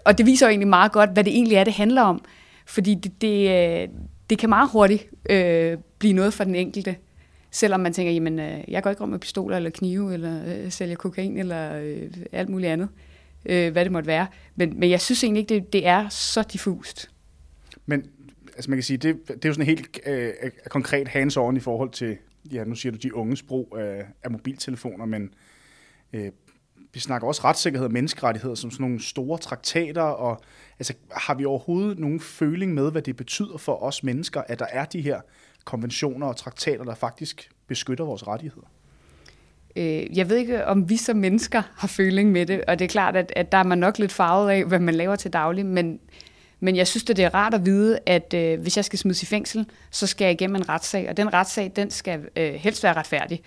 [0.05, 2.21] og det viser jo egentlig meget godt, hvad det egentlig er, det handler om.
[2.65, 3.89] Fordi det, det,
[4.29, 6.95] det kan meget hurtigt øh, blive noget for den enkelte.
[7.57, 10.71] Selvom man tænker, jamen, øh, jeg går ikke rundt med pistoler eller knive, eller øh,
[10.71, 12.89] sælger kokain, eller øh, alt muligt andet.
[13.45, 14.27] Øh, hvad det måtte være.
[14.55, 17.11] Men, men jeg synes egentlig ikke, det, det er så diffust.
[17.85, 18.05] Men
[18.55, 21.59] altså man kan sige, det, det er jo sådan helt øh, øh konkret hands-on i
[21.59, 22.17] forhold til,
[22.51, 25.29] ja, nu siger du, de unges brug af, af mobiltelefoner, men
[26.13, 26.31] øh,
[26.93, 30.41] vi snakker også retssikkerhed og menneskerettigheder som sådan nogle store traktater, og
[30.79, 34.67] altså, har vi overhovedet nogen føling med, hvad det betyder for os mennesker, at der
[34.71, 35.21] er de her
[35.67, 38.67] konventioner og traktater, der faktisk beskytter vores rettigheder?
[39.75, 42.89] Øh, jeg ved ikke, om vi som mennesker har føling med det, og det er
[42.89, 45.65] klart, at, at der er man nok lidt farvet af, hvad man laver til daglig,
[45.65, 45.99] men,
[46.59, 49.23] men jeg synes, at det er rart at vide, at øh, hvis jeg skal smides
[49.23, 52.83] i fængsel, så skal jeg igennem en retssag, og den retssag, den skal øh, helst
[52.83, 53.41] være retfærdig.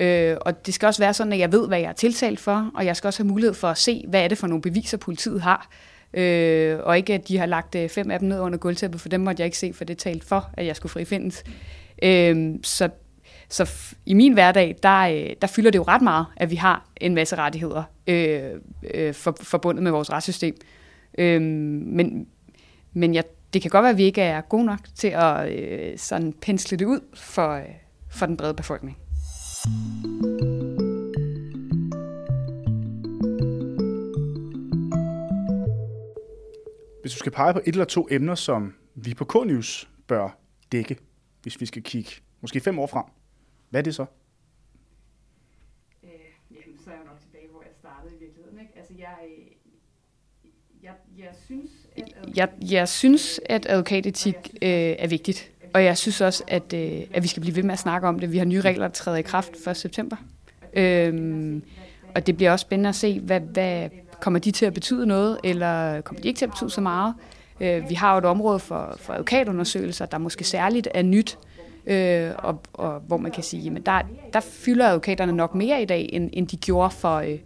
[0.00, 2.70] Øh, og det skal også være sådan, at jeg ved, hvad jeg er tiltalt for,
[2.74, 4.96] og jeg skal også have mulighed for at se, hvad er det for nogle beviser,
[4.96, 5.68] politiet har.
[6.14, 9.08] Øh, og ikke, at de har lagt øh, fem af dem ned under gulvtæppet, for
[9.08, 11.44] dem måtte jeg ikke se, for det talt for, at jeg skulle frifindes.
[12.02, 12.88] Øh, så
[13.48, 16.88] så i min hverdag, der, øh, der fylder det jo ret meget, at vi har
[16.96, 18.42] en masse rettigheder øh,
[18.94, 20.56] øh, for, forbundet med vores retssystem.
[21.18, 22.26] Øh, men
[22.92, 25.98] men jeg, det kan godt være, at vi ikke er gode nok til at øh,
[25.98, 27.64] sådan pensle det ud for, øh,
[28.10, 28.98] for den brede befolkning.
[37.12, 40.38] Hvis du skal pege på et eller to emner, som vi på K-News bør
[40.72, 40.96] dække,
[41.42, 43.04] hvis vi skal kigge måske fem år frem,
[43.70, 44.06] hvad er det så?
[46.02, 46.10] Øh,
[46.50, 48.60] jamen, så er jeg nok tilbage, hvor jeg startede i virkeligheden.
[48.60, 48.72] Ikke?
[48.76, 55.52] Altså, jeg, øh, jeg, jeg, synes, at jeg, jeg synes, at advokatetik øh, er vigtigt.
[55.74, 58.18] Og jeg synes også, at, øh, at vi skal blive ved med at snakke om
[58.18, 58.32] det.
[58.32, 59.76] Vi har nye regler, der træder i kraft 1.
[59.76, 60.16] september.
[60.72, 61.62] Øhm,
[62.14, 63.90] og det bliver også spændende at se, hvad, hvad
[64.22, 67.14] kommer de til at betyde noget, eller kommer de ikke til at betyde så meget.
[67.60, 71.38] Øh, vi har jo et område for, for advokatundersøgelser, der måske særligt er nyt,
[71.86, 74.00] øh, og, og hvor man kan sige, at der,
[74.32, 77.38] der fylder advokaterne nok mere i dag, end, end de gjorde for, øh,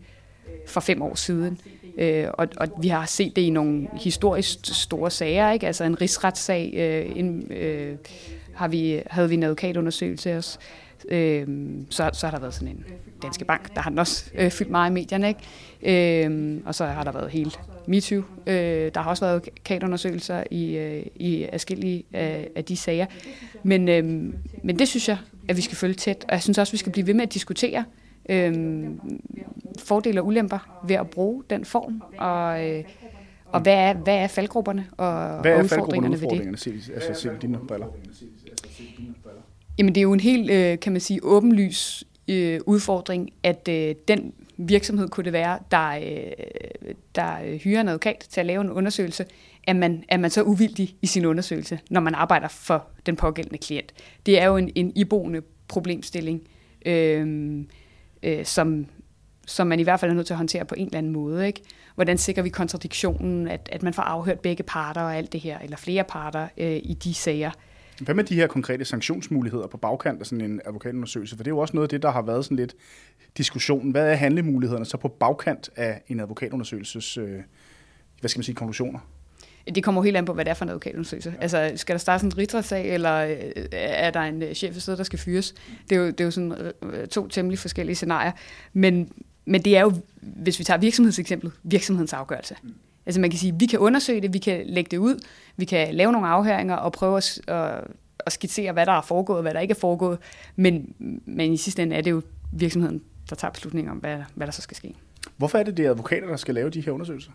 [0.67, 1.59] for fem år siden.
[1.99, 5.67] Øh, og, og vi har set det i nogle historisk store sager, ikke?
[5.67, 7.97] altså en rigsretssag, øh, en, øh,
[8.55, 10.59] har vi, havde vi en advokatundersøgelse også.
[10.61, 10.86] Øh,
[11.91, 12.85] så, så har der været sådan en
[13.23, 15.29] Danske Bank, der har den også øh, fyldt meget i medierne.
[15.29, 16.27] Ikke?
[16.27, 18.23] Øh, og så har der været helt MeToo.
[18.47, 23.07] Øh, der har også været advokatundersøgelser i, øh, i forskellige af, af de sager.
[23.63, 24.05] Men, øh,
[24.63, 26.25] men det synes jeg, at vi skal følge tæt.
[26.29, 27.85] Og jeg synes også, at vi skal blive ved med at diskutere
[28.29, 28.55] øh,
[29.79, 32.03] fordele og ulemper ved at bruge den form.
[32.19, 32.85] Og, øh,
[33.47, 36.93] og hvad er, hvad er faldgrupperne og, hvad er og udfordringerne, udfordringerne ved det?
[36.95, 37.87] Altså set dine briller.
[39.79, 43.95] Jamen det er jo en helt, øh, kan man sige, åbenlys øh, udfordring, at øh,
[44.09, 45.99] den virksomhed kunne det være, der,
[47.15, 49.25] der hyrer en advokat til at lave en undersøgelse,
[49.67, 53.59] at man, er man så uvildig i sin undersøgelse, når man arbejder for den pågældende
[53.59, 53.93] klient.
[54.27, 56.43] Det er jo en, en iboende problemstilling,
[56.87, 57.65] øh,
[58.23, 58.87] øh, som,
[59.47, 61.47] som man i hvert fald er nødt til at håndtere på en eller anden måde.
[61.47, 61.63] Ikke?
[61.95, 65.59] Hvordan sikrer vi kontradiktionen, at, at man får afhørt begge parter og alt det her,
[65.59, 67.51] eller flere parter øh, i de sager.
[68.01, 71.37] Hvad med de her konkrete sanktionsmuligheder på bagkant af sådan en advokatundersøgelse?
[71.37, 72.75] For det er jo også noget af det, der har været sådan lidt
[73.37, 73.91] diskussionen.
[73.91, 77.41] Hvad er handlemulighederne så på bagkant af en advokatundersøgelses, øh,
[78.21, 78.99] hvad skal man sige, konklusioner?
[79.75, 81.31] Det kommer helt an på, hvad det er for en advokatundersøgelse.
[81.31, 81.43] Ja.
[81.43, 85.03] Altså, skal der starte sådan en rigsretssag, eller øh, er der en øh, chef der
[85.03, 85.55] skal fyres?
[85.91, 86.73] Det er jo, det er jo sådan
[87.11, 88.33] to temmelig forskellige scenarier.
[88.73, 89.13] Men,
[89.45, 92.57] men det er jo, hvis vi tager virksomhedseksemplet, virksomhedens afgørelse.
[92.63, 92.75] Mm.
[93.07, 95.25] Altså man kan sige, vi kan undersøge det, vi kan lægge det ud,
[95.57, 97.85] vi kan lave nogle afhøringer og prøve at, at,
[98.19, 100.19] at skitsere, hvad der er foregået og hvad der ikke er foregået.
[100.57, 104.47] Men, men i sidste ende er det jo virksomheden, der tager beslutninger om, hvad, hvad
[104.47, 104.95] der så skal ske.
[105.37, 107.31] Hvorfor er det, det er advokater, der skal lave de her undersøgelser?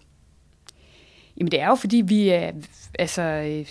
[1.38, 2.52] Jamen det er jo, fordi vi er,
[3.00, 3.64] altså,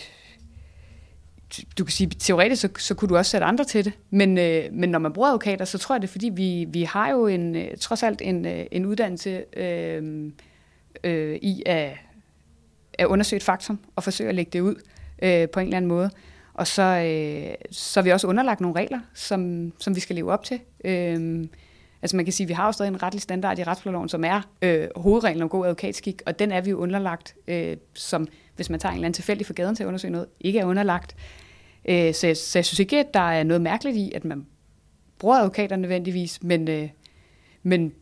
[1.78, 4.64] du kan sige, teoretisk, så, så kunne du også sætte andre til det, men, øh,
[4.72, 7.26] men når man bruger advokater, så tror jeg det er, fordi vi, vi har jo
[7.26, 10.30] en, trods alt en, en uddannelse øh,
[11.04, 11.92] øh, i at,
[12.98, 14.74] at undersøge et faktum og forsøge at lægge det ud
[15.22, 16.10] øh, på en eller anden måde.
[16.54, 20.32] Og så, øh, så er vi også underlagt nogle regler, som, som vi skal leve
[20.32, 20.60] op til.
[20.84, 21.44] Øh,
[22.02, 24.24] altså man kan sige, at vi har jo stadig en retlig standard i retsplejeloven, som
[24.24, 28.70] er øh, hovedreglen om god advokatskik, og den er vi jo underlagt, øh, som hvis
[28.70, 31.16] man tager en eller anden tilfældig for gaden til at undersøge noget, ikke er underlagt.
[31.88, 34.46] Øh, så, jeg, så jeg synes ikke, at der er noget mærkeligt i, at man
[35.18, 36.88] bruger advokater nødvendigvis, men, øh,
[37.62, 37.92] men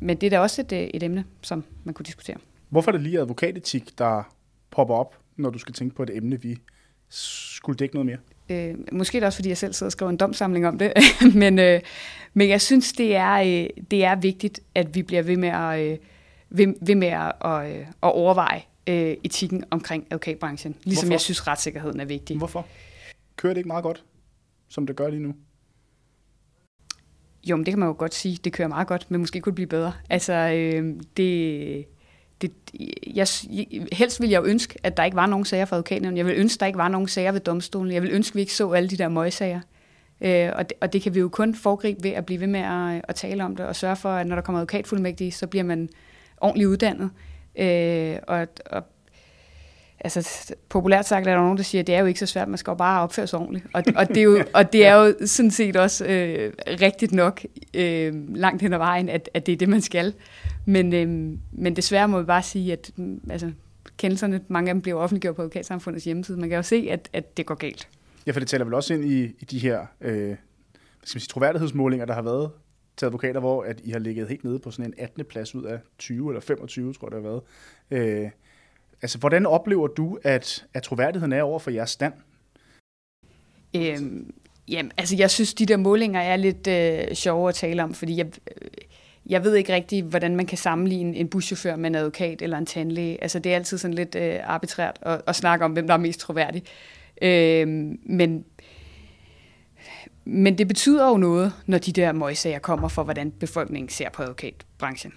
[0.00, 2.36] men det er da også et, øh, et emne, som man kunne diskutere.
[2.68, 4.34] Hvorfor er det lige advokatetik, der
[4.70, 6.58] popper op, når du skal tænke på et emne, vi
[7.08, 8.18] skulle dække noget mere?
[8.50, 10.92] Øh, måske er det også, fordi jeg selv sidder og skriver en domsamling om det.
[11.34, 11.80] men, øh,
[12.34, 15.80] men jeg synes, det er, øh, det er vigtigt, at vi bliver ved med at,
[15.80, 15.98] øh,
[16.50, 20.76] ved, ved med at, at, øh, at overveje øh, etikken omkring advokatbranchen.
[20.84, 21.12] Ligesom Hvorfor?
[21.12, 22.36] jeg synes, retssikkerheden er vigtig.
[22.36, 22.66] Hvorfor?
[23.36, 24.04] Kører det ikke meget godt,
[24.68, 25.34] som det gør lige nu?
[27.44, 28.38] Jo, men det kan man jo godt sige.
[28.44, 29.92] Det kører meget godt, men måske kunne det blive bedre.
[30.10, 31.86] Altså, øh, det,
[32.42, 32.52] det,
[33.06, 33.26] jeg,
[33.92, 36.16] helst ville jeg jo ønske, at der ikke var nogen sager for advokaten.
[36.16, 37.92] Jeg vil ønske, at der ikke var nogen sager ved domstolen.
[37.92, 39.60] Jeg vil ønske, at vi ikke så alle de der møgsager.
[40.20, 42.60] Øh, og, det, og det kan vi jo kun foregribe ved at blive ved med
[42.60, 45.64] at, at tale om det, og sørge for, at når der kommer advokatfuldmægtige, så bliver
[45.64, 45.88] man
[46.40, 47.10] ordentligt uddannet.
[47.58, 48.84] Øh, og, og
[50.04, 52.48] altså, populært sagt er der nogen, der siger, at det er jo ikke så svært,
[52.48, 53.66] man skal jo bare opføre sig ordentligt.
[53.74, 57.42] Og, og, det, er jo, og det er jo sådan set også øh, rigtigt nok
[57.74, 60.14] øh, langt hen ad vejen, at, at det er det, man skal.
[60.66, 63.52] Men, øh, men desværre må vi bare sige, at mm, altså,
[63.96, 66.40] kendelserne, mange af dem bliver offentliggjort på advokatsamfundets hjemmeside.
[66.40, 67.88] Man kan jo se, at, at det går galt.
[68.26, 70.36] Ja, for det taler vel også ind i, i de her øh,
[71.02, 72.50] hvad skal man sige, troværdighedsmålinger, der har været
[72.96, 75.24] til advokater, hvor at I har ligget helt nede på sådan en 18.
[75.24, 78.22] plads ud af 20 eller 25, tror jeg, det har været.
[78.24, 78.30] Øh,
[79.02, 82.12] altså, hvordan oplever du, at, at troværdigheden er over for jeres stand?
[83.76, 84.34] Øhm,
[84.68, 88.16] jamen, altså, jeg synes, de der målinger er lidt øh, sjove at tale om, fordi
[88.16, 88.68] jeg, øh,
[89.26, 92.66] jeg ved ikke rigtig, hvordan man kan sammenligne en buschauffør med en advokat eller en
[92.66, 93.22] tandlæge.
[93.22, 95.98] Altså, det er altid sådan lidt øh, arbitrært at, at snakke om, hvem der er
[95.98, 96.62] mest troværdig.
[97.22, 97.68] Øh,
[98.06, 98.44] men,
[100.24, 104.22] men det betyder jo noget, når de der møgsager kommer for, hvordan befolkningen ser på
[104.22, 105.12] advokatbranchen.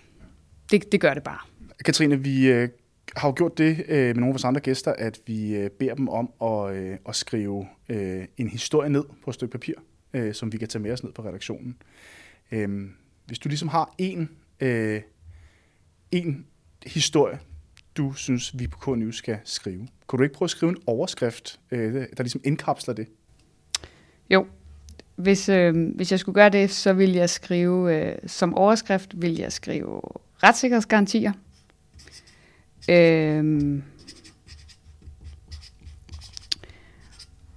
[0.71, 1.39] Det, det gør det bare.
[1.85, 2.69] Katrine, vi øh,
[3.15, 5.95] har jo gjort det øh, med nogle af vores andre gæster, at vi øh, beder
[5.95, 9.73] dem om at, øh, at skrive øh, en historie ned på et stykke papir,
[10.13, 11.77] øh, som vi kan tage med os ned på redaktionen.
[12.51, 12.89] Øh,
[13.25, 15.01] hvis du ligesom har en, øh,
[16.11, 16.45] en
[16.85, 17.39] historie,
[17.97, 21.59] du synes, vi på KNU skal skrive, kunne du ikke prøve at skrive en overskrift,
[21.71, 23.07] øh, der ligesom indkapsler det?
[24.29, 24.45] Jo,
[25.15, 29.35] hvis, øh, hvis jeg skulle gøre det, så vil jeg skrive, øh, som overskrift vil
[29.35, 30.01] jeg skrive
[30.43, 31.31] retssikkerhedsgarantier.
[32.89, 33.81] Øh,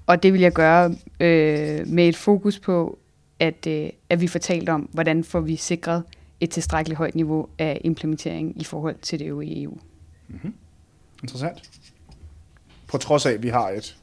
[0.07, 2.99] og det vil jeg gøre øh, med et fokus på,
[3.41, 6.03] at, øh, at vi får talt om, hvordan får vi sikret
[6.41, 9.79] et tilstrækkeligt højt niveau af implementering i forhold til det øvrige EU.
[10.29, 10.55] Mm-hmm.
[11.23, 11.71] Interessant.
[12.87, 13.99] På trods af, at vi har et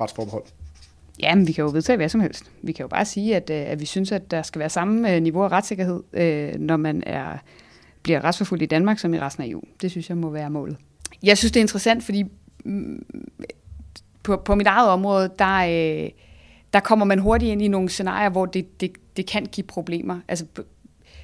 [0.00, 0.44] retsforbehold.
[1.20, 2.50] Ja, men vi kan jo vedtage hvad som helst.
[2.62, 5.14] Vi kan jo bare sige, at, øh, at vi synes, at der skal være samme
[5.14, 7.38] øh, niveau af retssikkerhed, øh, når man er,
[8.02, 9.62] bliver retsforfulgt i Danmark som i resten af EU.
[9.82, 10.76] Det synes jeg må være målet.
[11.22, 12.24] Jeg synes, det er interessant, fordi
[12.64, 13.06] mm,
[14.22, 16.10] på, på mit eget område, der, øh,
[16.72, 20.20] der kommer man hurtigt ind i nogle scenarier, hvor det, det, det kan give problemer.
[20.28, 20.44] Altså,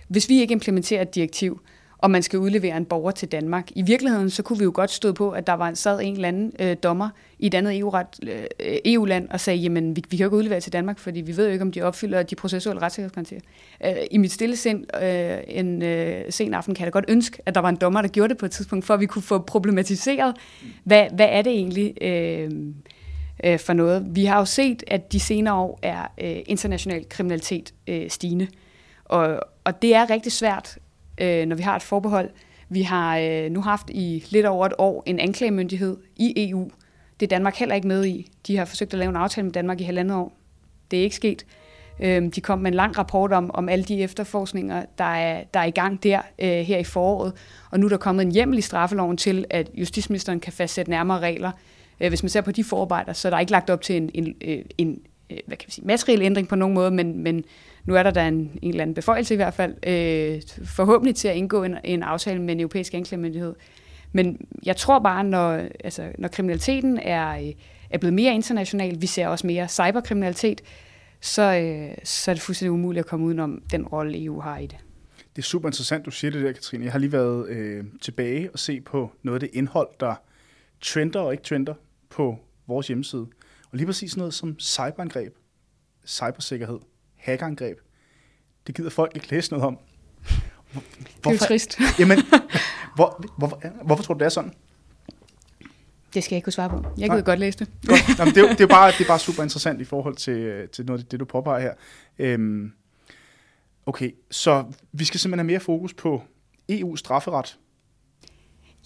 [0.08, 1.60] hvis vi ikke implementerer et direktiv,
[1.98, 3.70] og man skal udlevere en borger til Danmark.
[3.74, 6.14] I virkeligheden, så kunne vi jo godt stå på, at der var en, sad en
[6.14, 10.16] eller anden øh, dommer i et andet EU-ret, øh, EU-land og sagde, jamen, vi, vi
[10.16, 12.35] kan jo ikke udlevere til Danmark, fordi vi ved jo ikke, om de opfylder de
[12.35, 13.40] processuelle retssikkerhedsgarantier.
[13.87, 17.42] Øh, I mit stille sind, øh, en øh, sen aften, kan jeg da godt ønske,
[17.46, 19.22] at der var en dommer, der gjorde det på et tidspunkt, for at vi kunne
[19.22, 20.37] få problematiseret,
[20.85, 22.02] hvad, hvad er det egentlig...
[22.02, 22.50] Øh,
[23.44, 24.07] øh, for noget.
[24.11, 28.46] Vi har jo set, at de senere år er øh, international kriminalitet øh, stigende.
[29.04, 30.78] Og, og det er rigtig svært
[31.18, 32.31] øh, når vi har et forbehold.
[32.68, 36.70] Vi har øh, nu haft i lidt over et år en anklagemyndighed i EU.
[37.20, 38.31] Det er Danmark heller ikke med i.
[38.46, 40.33] De har forsøgt at lave en aftale med Danmark i halvandet år.
[40.90, 41.46] Det er ikke sket.
[42.00, 45.61] Øh, de kom med en lang rapport om, om alle de efterforskninger, der er, der
[45.61, 47.33] er i gang der øh, her i foråret.
[47.70, 51.20] Og nu er der kommet en hjemmel i straffeloven til, at justitsministeren kan fastsætte nærmere
[51.20, 51.50] regler.
[52.00, 54.11] Øh, hvis man ser på de forarbejder, så er der ikke lagt op til en,
[54.14, 55.00] en, øh, en
[55.31, 57.44] øh, hvad kan vi sige, materiel ændring på nogen måde, men, men
[57.85, 61.29] nu er der da en, en eller anden beføjelse i hvert fald, øh, forhåbentlig til
[61.29, 63.55] at indgå en, en aftale med en europæisk anklagemyndighed.
[64.12, 65.51] Men jeg tror bare, når,
[65.85, 67.53] altså, når kriminaliteten er, øh,
[67.90, 70.61] er blevet mere international, vi ser også mere cyberkriminalitet,
[71.20, 74.66] så, øh, så er det fuldstændig umuligt at komme udenom den rolle, EU har i
[74.66, 74.79] det.
[75.37, 76.85] Det er super interessant, du siger det der, Katrine.
[76.85, 80.14] Jeg har lige været øh, tilbage og se på noget af det indhold, der
[80.81, 81.75] trender og ikke trender
[82.11, 83.27] på vores hjemmeside.
[83.70, 85.35] Og lige præcis noget som cyberangreb,
[86.07, 86.79] cybersikkerhed
[87.24, 87.78] hackerangreb.
[88.66, 89.78] Det gider folk ikke læse noget om.
[90.72, 90.87] Hvorfor?
[91.22, 91.78] Det er jo trist.
[92.00, 92.18] Jamen,
[92.94, 94.52] hvor, hvor, hvorfor tror du, det er sådan?
[96.14, 96.84] Det skal jeg ikke kunne svare på.
[96.98, 97.68] Jeg kan godt læse det.
[97.87, 98.18] Godt.
[98.18, 100.87] Jamen, det, er, det, er bare, det er bare super interessant i forhold til, til
[100.87, 101.74] noget af det, du påpeger her.
[102.18, 102.72] Øhm,
[103.87, 106.22] okay, så vi skal simpelthen have mere fokus på
[106.68, 107.58] EU strafferet.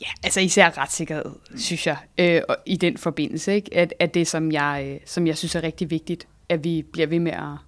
[0.00, 3.74] Ja, altså især retssikkerhed, synes jeg, øh, og i den forbindelse, ikke?
[3.74, 7.06] At, at det, som jeg, øh, som jeg synes er rigtig vigtigt, at vi bliver
[7.06, 7.67] ved med at,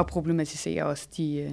[0.00, 1.52] at problematisere også de, øh,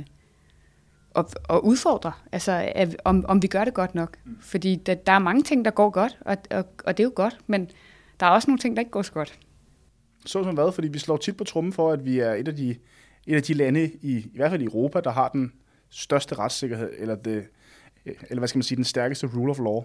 [1.17, 4.17] og, og udfordre, altså at, om, om vi gør det godt nok.
[4.25, 4.37] Mm.
[4.41, 7.11] Fordi der, der er mange ting, der går godt, og, og, og det er jo
[7.15, 7.69] godt, men
[8.19, 9.39] der er også nogle ting, der ikke går så godt.
[10.25, 10.71] Så som hvad?
[10.71, 12.75] Fordi vi slår tit på trummen for, at vi er et af de,
[13.27, 15.51] et af de lande, i, i hvert fald i Europa, der har den
[15.89, 17.45] største retssikkerhed, eller, det,
[18.05, 19.83] eller hvad skal man sige, den stærkeste rule of law.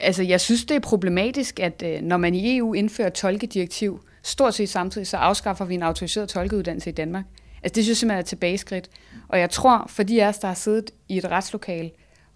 [0.00, 4.54] Altså, jeg synes, det er problematisk, at øh, når man i EU indfører tolkedirektiv, stort
[4.54, 7.24] set samtidig, så afskaffer vi en autoriseret tolkeuddannelse i Danmark.
[7.62, 8.90] Altså, det synes jeg simpelthen er tilbageskridt.
[9.28, 11.90] Og jeg tror, for de af os, der har siddet i et retslokale,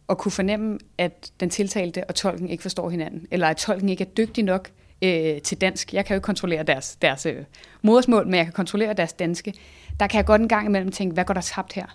[0.09, 4.05] og kunne fornemme, at den tiltalte og tolken ikke forstår hinanden, eller at tolken ikke
[4.05, 4.71] er dygtig nok
[5.03, 5.95] øh, til dansk.
[5.95, 7.45] Jeg kan jo ikke kontrollere deres, deres øh,
[7.83, 9.55] modersmål, men jeg kan kontrollere deres danske.
[10.01, 11.87] Der kan jeg godt en gang imellem tænke, hvad går der tabt her?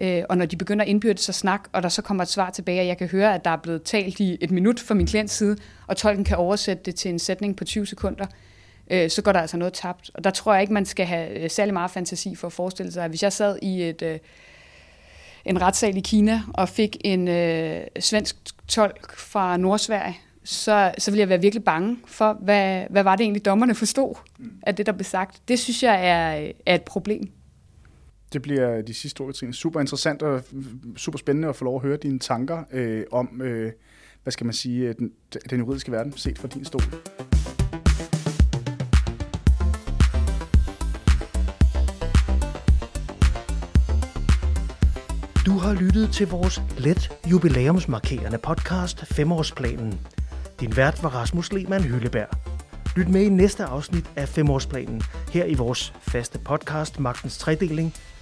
[0.00, 2.50] Øh, og når de begynder at indbyrde sig snak, og der så kommer et svar
[2.50, 5.06] tilbage, og jeg kan høre, at der er blevet talt i et minut fra min
[5.06, 5.56] klients side,
[5.86, 8.47] og tolken kan oversætte det til en sætning på 20 sekunder, øh,
[8.90, 10.10] øh, så går der altså noget tabt.
[10.14, 12.92] Og der tror jeg ikke, man skal have øh, særlig meget fantasi for at forestille
[12.92, 14.18] sig, at hvis jeg sad i et, øh,
[15.44, 18.36] en retssal i Kina og fik en øh, svensk
[18.68, 23.24] tolk fra Nordsverige, så, så ville jeg være virkelig bange for, hvad, hvad var det
[23.24, 24.14] egentlig, dommerne forstod
[24.62, 25.48] af det, der blev sagt.
[25.48, 27.30] Det synes jeg er, er et problem.
[28.32, 29.54] Det bliver de sidste ord, Katrine.
[29.54, 30.42] Super interessant og
[30.96, 33.72] super spændende at få lov at høre dine tanker øh, om, øh,
[34.22, 35.12] hvad skal man sige, øh, den,
[35.50, 36.82] den juridiske verden set fra din stol.
[45.48, 50.00] Du har lyttet til vores let jubilæumsmarkerende podcast Femårsplanen.
[50.60, 52.28] Din vært var Rasmus Lehmann Hylleberg.
[52.96, 57.94] Lyt med i næste afsnit af Femårsplanen, her i vores faste podcast Magtens Tredeling–